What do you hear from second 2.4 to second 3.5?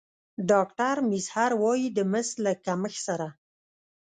له کمښت سره